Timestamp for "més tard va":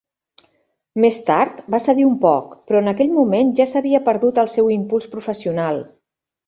1.03-1.81